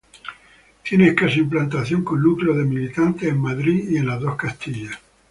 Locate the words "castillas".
4.35-4.97